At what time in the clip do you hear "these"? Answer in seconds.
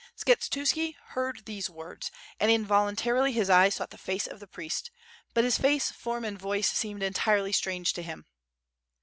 1.45-1.69